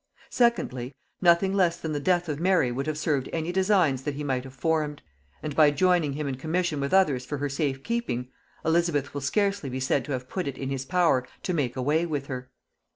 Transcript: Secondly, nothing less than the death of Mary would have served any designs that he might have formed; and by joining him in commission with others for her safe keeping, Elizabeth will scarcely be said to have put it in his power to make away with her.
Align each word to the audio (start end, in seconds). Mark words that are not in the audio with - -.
Secondly, 0.31 0.95
nothing 1.21 1.53
less 1.53 1.77
than 1.77 1.91
the 1.91 1.99
death 1.99 2.27
of 2.27 2.39
Mary 2.39 2.71
would 2.71 2.87
have 2.87 2.97
served 2.97 3.29
any 3.31 3.51
designs 3.51 4.01
that 4.01 4.15
he 4.15 4.23
might 4.23 4.43
have 4.43 4.55
formed; 4.55 5.03
and 5.43 5.55
by 5.55 5.69
joining 5.69 6.13
him 6.13 6.27
in 6.27 6.37
commission 6.37 6.79
with 6.79 6.91
others 6.91 7.23
for 7.23 7.37
her 7.37 7.49
safe 7.49 7.83
keeping, 7.83 8.29
Elizabeth 8.65 9.13
will 9.13 9.21
scarcely 9.21 9.69
be 9.69 9.79
said 9.79 10.03
to 10.03 10.11
have 10.13 10.27
put 10.27 10.47
it 10.47 10.57
in 10.57 10.71
his 10.71 10.85
power 10.85 11.27
to 11.43 11.53
make 11.53 11.75
away 11.75 12.07
with 12.07 12.25
her. 12.25 12.49